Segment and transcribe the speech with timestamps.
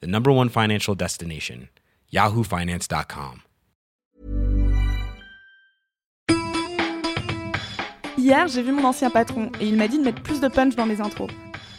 [0.00, 1.68] the number one financial destination,
[2.12, 3.40] yahoofinance.com.
[8.16, 10.76] Hier, j'ai vu mon ancien patron et il m'a dit de mettre plus de punch
[10.76, 11.30] dans mes intros.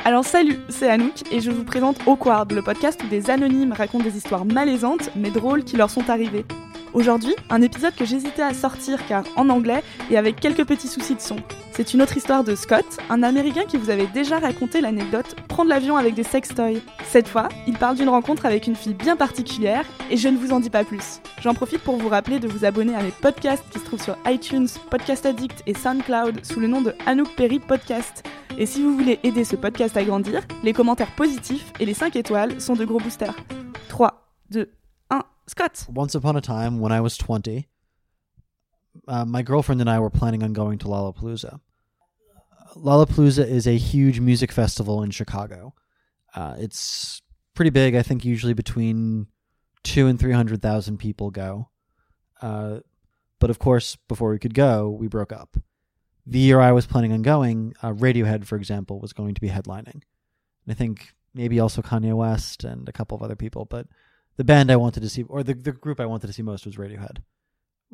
[0.03, 4.03] Alors salut, c'est Anouk et je vous présente Awkward, le podcast où des anonymes racontent
[4.03, 6.45] des histoires malaisantes mais drôles qui leur sont arrivées.
[6.93, 11.15] Aujourd'hui, un épisode que j'hésitais à sortir car en anglais et avec quelques petits soucis
[11.15, 11.37] de son.
[11.75, 15.69] C'est une autre histoire de Scott, un Américain qui vous avait déjà raconté l'anecdote prendre
[15.69, 16.81] l'avion avec des sextoys.
[17.03, 20.53] Cette fois, il parle d'une rencontre avec une fille bien particulière et je ne vous
[20.53, 21.19] en dis pas plus.
[21.41, 24.15] J'en profite pour vous rappeler de vous abonner à mes podcasts qui se trouvent sur
[24.25, 28.23] iTunes, Podcast Addict et SoundCloud sous le nom de Anouk Perry Podcast.
[28.57, 32.15] Et si vous voulez aider ce podcast à grandir, les commentaires positifs et les 5
[32.15, 33.35] étoiles sont de gros boosters.
[33.89, 34.71] 3, 2,
[35.09, 37.65] 1, Scott Once upon a time, when I was 20,
[39.09, 41.59] uh, my girlfriend and I were planning on going to Lollapalooza.
[42.75, 45.73] Lollapalooza is a huge music festival in Chicago.
[46.35, 47.21] Uh, it's
[47.53, 47.95] pretty big.
[47.95, 49.27] I think usually between
[49.83, 51.69] two and three hundred thousand people go.
[52.41, 52.79] Uh,
[53.39, 55.57] but of course, before we could go, we broke up.
[56.25, 59.49] The year I was planning on going, uh, Radiohead, for example, was going to be
[59.49, 60.01] headlining.
[60.65, 63.65] And I think maybe also Kanye West and a couple of other people.
[63.65, 63.87] But
[64.37, 66.65] the band I wanted to see, or the, the group I wanted to see most,
[66.65, 67.17] was Radiohead.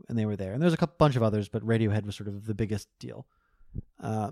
[0.07, 0.53] And they were there.
[0.53, 3.27] And there's a couple, bunch of others, but Radiohead was sort of the biggest deal.
[4.01, 4.31] Uh,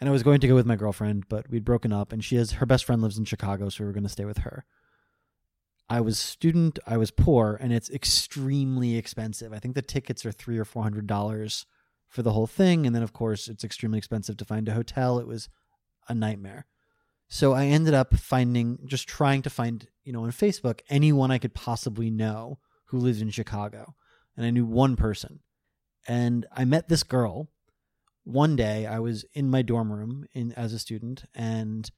[0.00, 2.36] and I was going to go with my girlfriend, but we'd broken up, and she
[2.36, 4.64] has her best friend lives in Chicago, so we were going to stay with her.
[5.90, 9.52] I was student, I was poor, and it's extremely expensive.
[9.52, 11.66] I think the tickets are three or four hundred dollars
[12.08, 15.18] for the whole thing, and then of course it's extremely expensive to find a hotel.
[15.18, 15.48] It was
[16.08, 16.66] a nightmare.
[17.28, 21.38] So I ended up finding, just trying to find, you know, on Facebook anyone I
[21.38, 23.94] could possibly know who lives in Chicago,
[24.36, 25.40] and I knew one person,
[26.06, 27.48] and I met this girl
[28.28, 31.90] one day I was in my dorm room in as a student and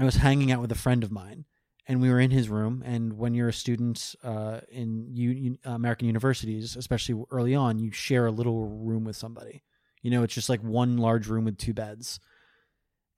[0.00, 1.44] I was hanging out with a friend of mine
[1.86, 6.06] and we were in his room and when you're a student uh, in u- American
[6.06, 9.62] universities especially early on you share a little room with somebody
[10.00, 12.18] you know it's just like one large room with two beds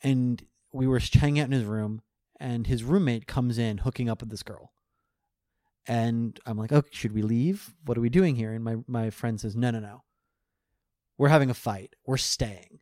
[0.03, 2.03] and we were hanging out in his room
[2.41, 4.73] and his roommate comes in hooking up with this girl
[5.87, 7.75] and I'm like, oh, should we leave?
[7.85, 8.55] What are we doing here?
[8.55, 10.03] And my, my friend says, no, no, no
[11.19, 11.95] we're having a fight.
[12.07, 12.81] We're staying.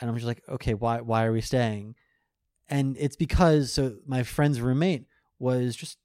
[0.00, 1.94] And I'm just like, okay, why why are we staying?
[2.68, 5.06] And it's because so my friend's roommate
[5.38, 5.98] was just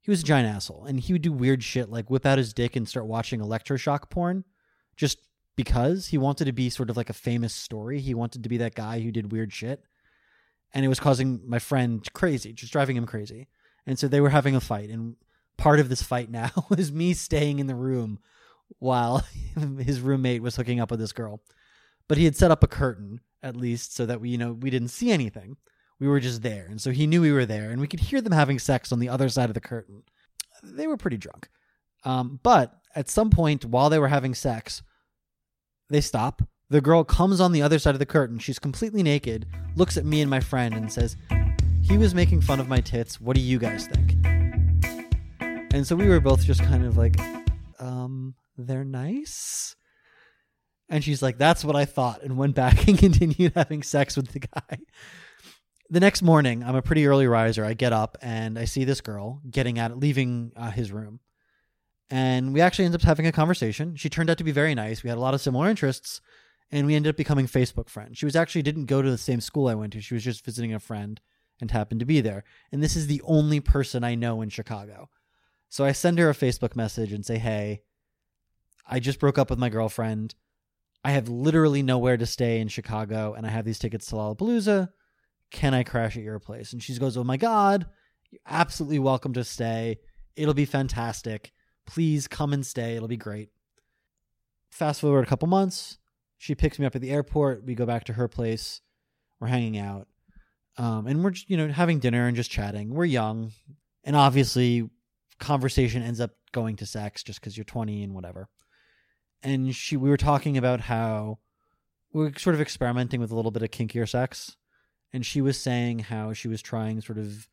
[0.00, 2.54] he was a giant asshole and he would do weird shit like whip out his
[2.54, 4.44] dick and start watching electroshock porn
[4.96, 5.18] just
[5.56, 8.00] because he wanted to be sort of like a famous story.
[8.00, 9.82] He wanted to be that guy who did weird shit.
[10.72, 13.48] And it was causing my friend crazy, just driving him crazy.
[13.86, 15.16] And so they were having a fight and
[15.56, 18.18] part of this fight now is me staying in the room
[18.78, 19.24] while
[19.78, 21.42] his roommate was hooking up with this girl.
[22.08, 24.70] But he had set up a curtain at least so that we, you know, we
[24.70, 25.56] didn't see anything.
[25.98, 26.66] We were just there.
[26.68, 29.00] And so he knew we were there and we could hear them having sex on
[29.00, 30.02] the other side of the curtain.
[30.62, 31.48] They were pretty drunk.
[32.04, 34.82] Um, but at some point while they were having sex,
[35.88, 36.42] they stop.
[36.70, 38.38] The girl comes on the other side of the curtain.
[38.38, 41.16] She's completely naked, looks at me and my friend, and says,
[41.82, 43.20] He was making fun of my tits.
[43.20, 44.16] What do you guys think?
[45.72, 47.18] And so we were both just kind of like,
[47.80, 49.76] um, they're nice.
[50.88, 54.32] And she's like, that's what I thought, and went back and continued having sex with
[54.32, 54.78] the guy.
[55.88, 57.64] The next morning, I'm a pretty early riser.
[57.64, 61.20] I get up and I see this girl getting out, leaving uh, his room.
[62.10, 63.94] And we actually end up having a conversation.
[63.96, 65.02] She turned out to be very nice.
[65.02, 66.20] We had a lot of similar interests,
[66.70, 68.18] and we ended up becoming Facebook friends.
[68.18, 70.00] She was actually didn't go to the same school I went to.
[70.00, 71.20] She was just visiting a friend
[71.60, 72.44] and happened to be there.
[72.72, 75.08] And this is the only person I know in Chicago.
[75.68, 77.82] So I send her a Facebook message and say, "Hey,
[78.86, 80.34] I just broke up with my girlfriend.
[81.04, 84.90] I have literally nowhere to stay in Chicago, and I have these tickets to Lollapalooza.
[85.50, 86.72] Can I crash at your place?
[86.72, 87.86] And she goes, Oh my God,
[88.30, 89.98] you're absolutely welcome to stay.
[90.36, 91.52] It'll be fantastic.
[91.86, 92.96] Please come and stay.
[92.96, 93.50] It'll be great.
[94.70, 95.98] Fast forward a couple months.
[96.38, 97.64] She picks me up at the airport.
[97.64, 98.80] We go back to her place.
[99.40, 100.06] We're hanging out.
[100.76, 102.94] Um, and we're, you know, having dinner and just chatting.
[102.94, 103.52] We're young.
[104.04, 104.88] And obviously,
[105.38, 108.48] conversation ends up going to sex just because you're 20 and whatever
[109.42, 111.38] and she we were talking about how
[112.12, 114.56] we are sort of experimenting with a little bit of kinkier sex
[115.12, 117.48] and she was saying how she was trying sort of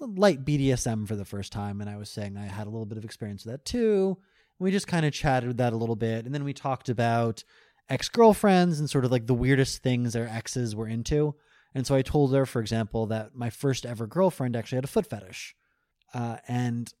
[0.00, 2.98] light BDSM for the first time, and I was saying I had a little bit
[2.98, 4.18] of experience with that too.
[4.58, 7.44] We just kind of chatted with that a little bit, and then we talked about
[7.88, 11.34] ex girlfriends and sort of like the weirdest things their exes were into.
[11.74, 14.88] And so I told her, for example, that my first ever girlfriend actually had a
[14.88, 15.54] foot fetish,
[16.14, 16.92] uh, and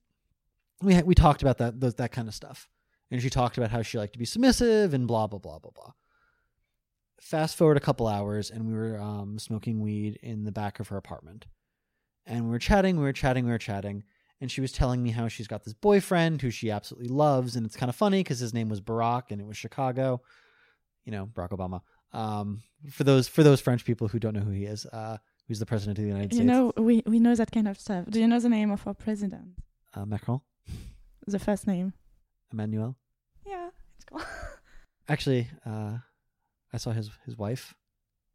[0.80, 2.68] we we talked about that that kind of stuff.
[3.12, 5.70] And she talked about how she liked to be submissive and blah blah blah blah
[5.72, 5.92] blah.
[7.20, 10.88] Fast forward a couple hours, and we were um, smoking weed in the back of
[10.88, 11.46] her apartment,
[12.26, 14.02] and we were chatting, we were chatting, we were chatting,
[14.40, 17.64] and she was telling me how she's got this boyfriend who she absolutely loves, and
[17.64, 20.20] it's kind of funny because his name was Barack and it was Chicago,
[21.04, 21.82] you know, Barack Obama.
[22.18, 25.58] Um, for those for those French people who don't know who he is, uh, who's
[25.60, 26.48] the president of the United You States?
[26.48, 28.06] know, we, we know that kind of stuff.
[28.08, 29.50] Do you know the name of our president?
[29.94, 30.40] uh, Macron,
[31.26, 31.92] The first name?
[32.52, 32.96] Emmanuel.
[35.08, 35.36] Yeah, it's cool.
[35.36, 35.98] Actually, uh,
[36.72, 37.74] I saw his his wife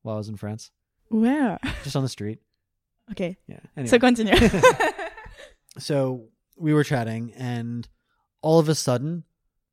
[0.02, 0.72] while I was in France,
[1.10, 1.58] Where?
[1.84, 2.40] just on the street.
[3.12, 3.60] Okay, Yeah.
[3.78, 3.90] Anyway.
[3.90, 4.36] so continue.
[5.78, 6.26] so
[6.58, 7.88] we were chatting and
[8.42, 9.24] all of a sudden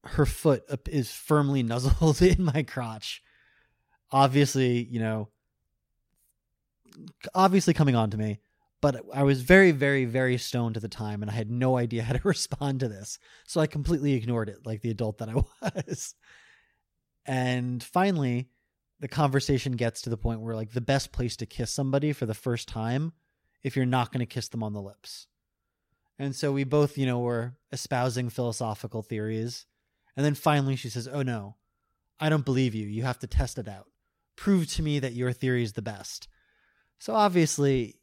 [0.05, 3.23] her foot is firmly nuzzled in my crotch
[4.13, 5.29] obviously you know
[7.35, 8.39] obviously coming on to me
[8.81, 12.03] but i was very very very stoned at the time and i had no idea
[12.03, 15.35] how to respond to this so i completely ignored it like the adult that i
[15.89, 16.15] was
[17.27, 18.49] and finally
[19.01, 22.27] the conversation gets to the point where like the best place to kiss somebody for
[22.27, 23.13] the first time
[23.63, 25.27] if you're not going to kiss them on the lips
[26.19, 29.67] and so we both, you know, were espousing philosophical theories.
[30.17, 31.57] And then finally she says, Oh no,
[32.21, 32.87] I don't believe you.
[32.87, 33.89] You have to test it out.
[34.37, 36.29] Prove to me that your theory is the best.
[36.99, 37.97] So obviously,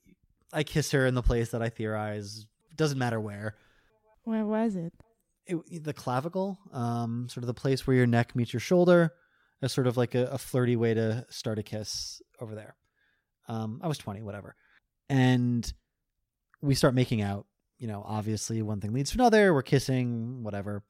[0.54, 2.46] I kiss her in the place that I theorize.
[2.76, 3.56] Doesn't matter where.
[4.24, 4.94] Where was it?
[5.52, 9.14] It, the clavicle, um, sort of the place where your neck meets your shoulder,
[9.62, 12.76] is sort of like a, a flirty way to start a kiss over there.
[13.48, 14.56] Um, I was 20, whatever.
[15.10, 15.72] And
[16.62, 17.46] we start making out
[17.82, 19.54] you know, obviously one thing leads to another.
[19.56, 20.84] We're kissing, whatever.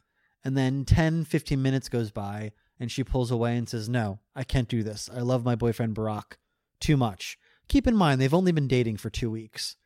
[0.44, 4.44] And then 10, 15 minutes goes by and she pulls away and says, No, I
[4.44, 5.10] can't do this.
[5.12, 6.34] I love my boyfriend Barack
[6.82, 7.38] too much.
[7.70, 9.78] Keep in mind, they've only been dating for two weeks.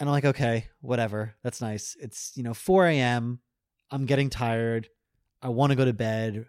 [0.00, 1.36] And I'm like, Okay, whatever.
[1.44, 1.96] That's nice.
[2.00, 3.38] It's, you know, 4 a.m.
[3.90, 4.88] I'm getting tired.
[5.42, 6.46] I want to go to bed.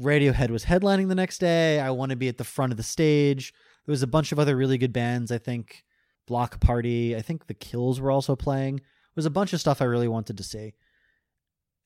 [0.00, 1.80] Radiohead was headlining the next day.
[1.80, 3.52] I want to be at the front of the stage.
[3.86, 5.84] There was a bunch of other really good bands, I think.
[6.26, 7.16] Bloc Party.
[7.16, 8.76] I think the Kills were also playing.
[8.76, 10.74] There was a bunch of stuff I really wanted to see.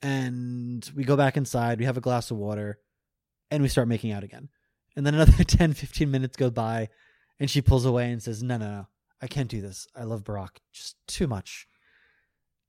[0.02, 2.78] And we go back inside, we have a glass of water,
[3.50, 4.50] and we start making out again.
[4.94, 6.90] And then another 10, 15 minutes go by,
[7.40, 8.86] and she pulls away and says, No, no, no,
[9.22, 9.88] I can't do this.
[9.96, 11.66] I love Barack just too much.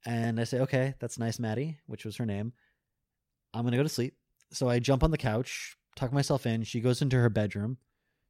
[0.06, 2.52] And I say, Okay, that's nice, Maddie, which was her name.
[3.52, 4.14] I'm going to go to sleep.
[4.52, 6.62] So I jump on the couch, tuck myself in.
[6.62, 7.78] She goes into her bedroom.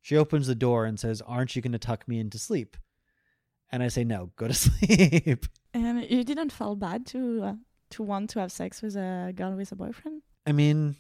[0.01, 2.77] She opens the door and says, Aren't you going to tuck me into sleep?
[3.71, 5.47] And I say, No, go to sleep.
[5.75, 7.55] And you didn't feel bad to uh,
[7.91, 10.23] to want to have sex with a girl with a boyfriend?
[10.47, 10.97] I mean,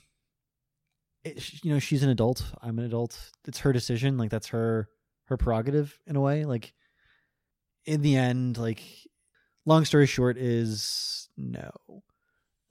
[1.24, 2.44] it, you know, she's an adult.
[2.62, 3.30] I'm an adult.
[3.46, 4.18] It's her decision.
[4.18, 4.88] Like that's her
[5.26, 6.44] her prerogative in a way.
[6.44, 6.72] Like
[7.84, 8.82] in the end, like
[9.66, 11.70] long story short is no.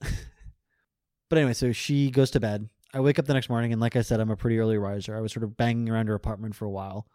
[0.00, 2.68] but anyway, so she goes to bed.
[2.92, 5.16] I wake up the next morning, and like I said, I'm a pretty early riser.
[5.16, 7.06] I was sort of banging around her apartment for a while,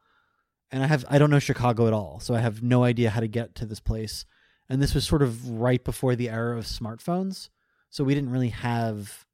[0.72, 3.19] and I have I don't know Chicago at all, so I have no idea how
[3.19, 4.25] to get to this place.
[4.69, 7.50] And this was sort of right before the era of smartphones,
[7.89, 9.25] so we didn't really have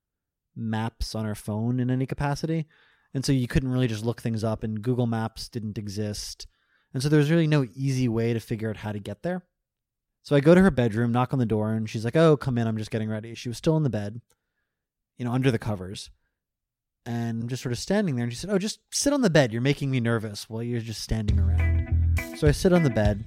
[0.56, 2.66] maps on our phone in any capacity,
[3.14, 4.64] and so you couldn't really just look things up.
[4.64, 6.48] And Google Maps didn't exist,
[6.94, 9.44] and so there was really no easy way to figure out how to get there.
[10.28, 12.58] So I go to her bedroom, knock on the door, and she's like, "Oh, come
[12.58, 12.68] in.
[12.68, 14.20] I'm just getting ready." She was still in the bed,
[15.18, 16.10] you know, under the covers
[17.08, 18.24] and I'm just sort of standing there.
[18.26, 19.54] And she said, Oh, just sit on the bed.
[19.54, 22.20] You're making me nervous while you're just standing around.
[22.38, 23.24] So I sit on the bed,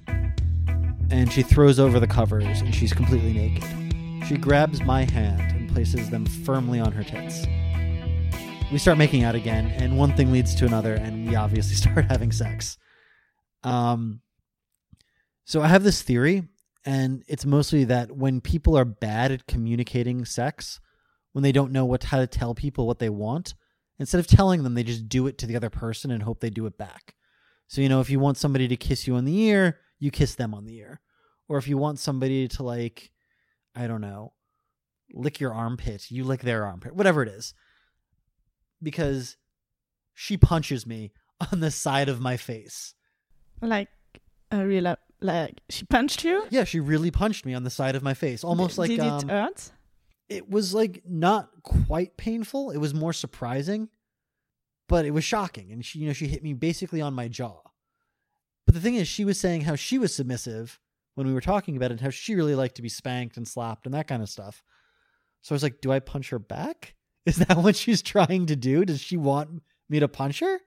[1.09, 4.27] and she throws over the covers, and she's completely naked.
[4.27, 7.45] She grabs my hand and places them firmly on her tits.
[8.71, 12.05] We start making out again, and one thing leads to another, and we obviously start
[12.05, 12.77] having sex.
[13.63, 14.21] Um,
[15.43, 16.47] so I have this theory,
[16.85, 20.79] and it's mostly that when people are bad at communicating sex,
[21.33, 23.53] when they don't know what how to tell people what they want,
[23.99, 26.49] instead of telling them, they just do it to the other person and hope they
[26.49, 27.15] do it back.
[27.67, 30.35] So, you know, if you want somebody to kiss you on the ear, you kiss
[30.35, 30.99] them on the ear.
[31.47, 33.11] Or if you want somebody to, like,
[33.75, 34.33] I don't know,
[35.13, 37.53] lick your armpit, you lick their armpit, whatever it is.
[38.81, 39.37] Because
[40.15, 41.13] she punches me
[41.51, 42.95] on the side of my face.
[43.61, 43.89] Like
[44.49, 46.45] a real like she punched you?
[46.49, 48.43] Yeah, she really punched me on the side of my face.
[48.43, 49.71] Almost like did um, it hurt?
[50.31, 52.71] it was like not quite painful.
[52.71, 53.89] It was more surprising,
[54.87, 55.73] but it was shocking.
[55.73, 57.59] And she, you know, she hit me basically on my jaw.
[58.65, 60.79] But the thing is, she was saying how she was submissive
[61.15, 63.45] when we were talking about it, and how she really liked to be spanked and
[63.45, 64.63] slapped and that kind of stuff.
[65.41, 66.95] So I was like, do I punch her back?
[67.25, 68.85] Is that what she's trying to do?
[68.85, 70.59] Does she want me to punch her?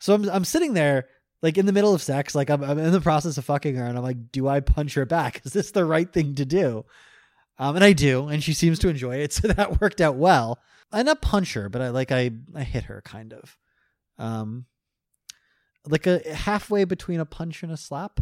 [0.00, 1.06] So I'm I'm sitting there
[1.42, 3.84] like in the middle of sex, like I'm, I'm in the process of fucking her,
[3.84, 5.42] and I'm like, do I punch her back?
[5.44, 6.84] Is this the right thing to do?
[7.58, 10.58] Um, and I do, and she seems to enjoy it, so that worked out well.
[10.92, 13.58] I not punch her, but I like I I hit her kind of,
[14.18, 14.66] um,
[15.86, 18.20] like a halfway between a punch and a slap,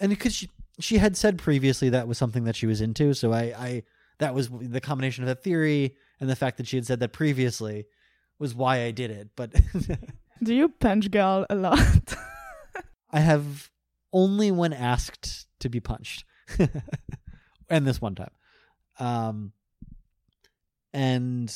[0.00, 3.32] and because she she had said previously that was something that she was into, so
[3.32, 3.82] I I
[4.18, 7.12] that was the combination of that theory and the fact that she had said that
[7.12, 7.86] previously
[8.38, 9.30] was why I did it.
[9.36, 9.52] But
[10.42, 12.14] do you punch girl a lot?
[13.10, 13.70] I have
[14.12, 16.24] only when asked to be punched,
[17.68, 18.30] and this one time.
[18.98, 19.52] Um,
[20.92, 21.54] and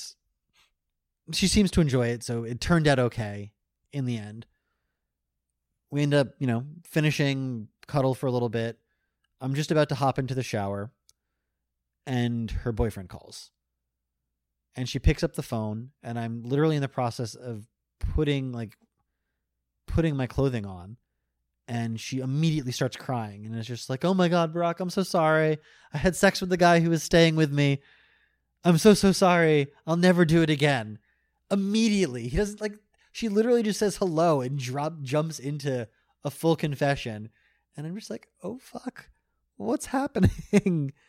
[1.32, 3.52] she seems to enjoy it, so it turned out okay
[3.92, 4.46] in the end.
[5.90, 8.78] We end up, you know, finishing cuddle for a little bit.
[9.40, 10.90] I'm just about to hop into the shower,
[12.06, 13.50] and her boyfriend calls.
[14.74, 17.66] And she picks up the phone, and I'm literally in the process of
[18.14, 18.76] putting like
[19.86, 20.96] putting my clothing on
[21.68, 25.02] and she immediately starts crying and it's just like oh my god Barack I'm so
[25.02, 25.58] sorry.
[25.92, 27.80] I had sex with the guy who was staying with me.
[28.64, 29.68] I'm so so sorry.
[29.86, 30.98] I'll never do it again.
[31.50, 32.74] Immediately he doesn't like
[33.12, 35.88] she literally just says hello and drop jumps into
[36.24, 37.30] a full confession
[37.76, 39.10] and I'm just like oh fuck.
[39.56, 40.92] What's happening?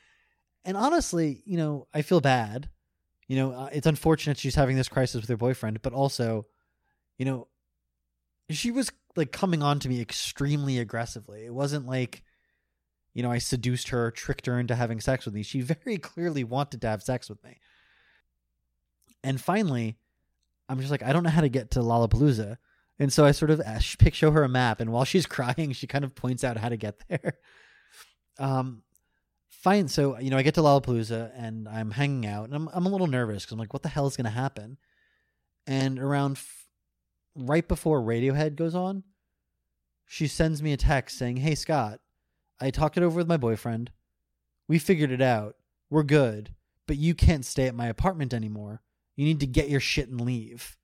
[0.66, 2.70] And honestly you know I feel bad.
[3.28, 6.48] You know uh, it's unfortunate she's having this crisis with her boyfriend but also
[7.20, 7.48] you know
[8.50, 11.46] she was like coming on to me extremely aggressively.
[11.46, 12.24] It wasn't like,
[13.14, 15.44] you know, I seduced her, tricked her into having sex with me.
[15.44, 17.58] She very clearly wanted to have sex with me.
[19.24, 19.98] And finally,
[20.68, 22.58] I'm just like, I don't know how to get to Lollapalooza.
[22.98, 23.62] And so I sort of
[23.98, 24.80] pick, show her a map.
[24.80, 27.38] And while she's crying, she kind of points out how to get there.
[28.42, 28.84] Um,
[29.50, 29.90] fine.
[29.90, 32.90] So, you know, I get to Lollapalooza and I'm hanging out and I'm, I'm a
[32.90, 34.78] little nervous because I'm like, what the hell is going to happen?
[35.68, 36.38] And around
[37.36, 39.04] right before Radiohead goes on,
[40.06, 42.00] she sends me a text saying, Hey, Scott,
[42.60, 43.92] I talked it over with my boyfriend.
[44.68, 45.56] We figured it out.
[45.90, 46.54] We're good,
[46.88, 48.82] but you can't stay at my apartment anymore.
[49.16, 50.78] You need to get your shit and leave.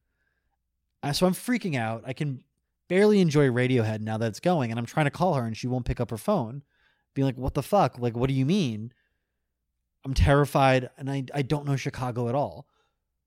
[1.03, 2.03] Uh, so I'm freaking out.
[2.05, 2.43] I can
[2.87, 5.67] barely enjoy Radiohead now that it's going, and I'm trying to call her and she
[5.67, 6.63] won't pick up her phone.
[7.13, 7.97] Being like, What the fuck?
[7.97, 8.93] Like, what do you mean?
[10.05, 12.67] I'm terrified and I, I don't know Chicago at all.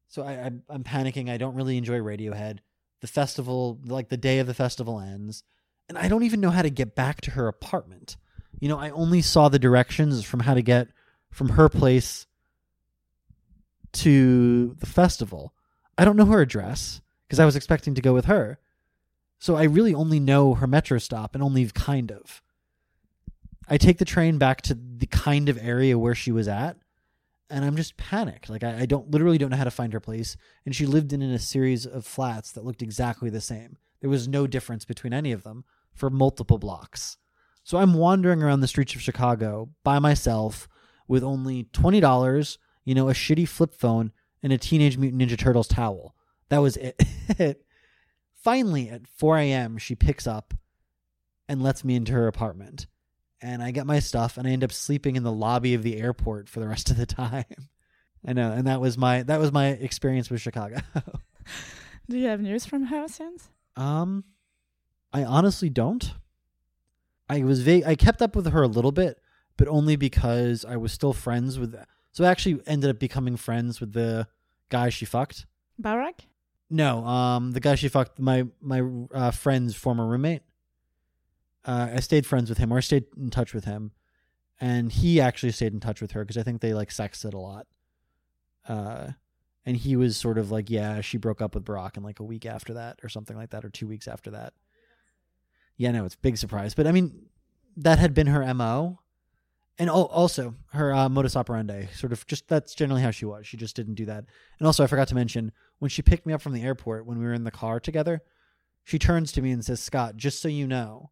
[0.07, 1.29] So I, I, I'm panicking.
[1.29, 2.61] I don't really enjoy Radiohead
[3.01, 5.43] the festival like the day of the festival ends
[5.89, 8.17] and i don't even know how to get back to her apartment.
[8.61, 10.89] You know i only saw the directions from how to get
[11.31, 12.27] from her place
[13.91, 15.55] to the festival.
[15.97, 18.59] I don't know her address because i was expecting to go with her.
[19.39, 22.43] So i really only know her metro stop and only kind of.
[23.69, 26.77] I take the train back to the kind of area where she was at
[27.51, 28.51] and I'm just panicked.
[28.51, 30.37] Like I, I, don't literally don't know how to find her place.
[30.65, 33.79] And she lived in, in a series of flats that looked exactly the same.
[34.01, 37.17] There was no difference between any of them for multiple blocks.
[37.65, 40.69] So I'm wandering around the streets of Chicago by myself
[41.07, 44.13] with only twenty dollars, you know, a shitty flip phone,
[44.43, 46.15] and a Teenage Mutant Ninja Turtles towel.
[46.49, 47.03] That was it.
[48.43, 50.55] Finally, at 4 a.m., she picks up
[51.49, 52.87] and lets me into her apartment
[53.41, 55.97] and I get my stuff and I end up sleeping in the lobby of the
[55.99, 57.45] airport for the rest of the time.
[58.27, 60.79] I know, and that was my that was my experience with Chicago.
[62.11, 63.49] Do you have news from her since?
[63.77, 64.25] Um,
[65.13, 66.15] I honestly don't.
[67.29, 67.85] I was vague.
[67.85, 69.21] I kept up with her a little bit,
[69.57, 71.77] but only because I was still friends with.
[72.11, 74.27] So I actually ended up becoming friends with the
[74.69, 75.47] guy she fucked.
[75.81, 76.21] Barack.
[76.71, 80.43] No, um, the guy she fucked, my my uh, friend's former roommate
[81.69, 83.93] uh, I stayed friends with him or I stayed in touch with him,
[84.59, 87.39] and he actually stayed in touch with her because I think they like sexted a
[87.39, 87.67] lot.
[88.67, 89.09] Uh,
[89.67, 92.25] and he was sort of like, yeah, she broke up with Brock and like a
[92.25, 94.55] week after that, or something like that, or two weeks after that.
[95.77, 97.27] Yeah, no, it's big surprise, but I mean,
[97.77, 99.01] that had been her mo,
[99.79, 101.89] and also her uh, modus operandi.
[101.95, 103.47] Sort of just that's generally how she was.
[103.47, 104.25] She just didn't do that.
[104.59, 107.19] And also, I forgot to mention when she picked me up from the airport when
[107.19, 108.23] we were in the car together,
[108.85, 111.11] she turns to me and says, "Scott, just so you know."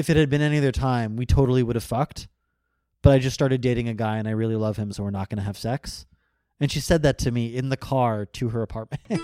[0.00, 2.26] If it had been any other time, we totally would have fucked.
[3.02, 5.28] But I just started dating a guy and I really love him, so we're not
[5.28, 6.06] going to have sex.
[6.58, 9.02] And she said that to me in the car to her apartment.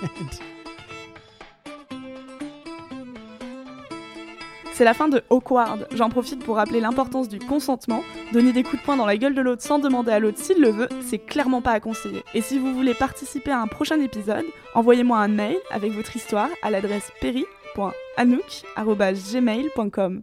[4.74, 5.86] C'est la fin de Awkward.
[5.94, 8.02] J'en profite pour rappeler l'importance du consentement.
[8.34, 10.60] Donner des coups de poing dans la gueule de l'autre sans demander à l'autre s'il
[10.60, 12.22] le veut, c'est clairement pas à conseiller.
[12.34, 16.50] Et si vous voulez participer à un prochain épisode, envoyez-moi un mail avec votre histoire
[16.62, 20.22] à l'adresse perry.anouk.gmail.com.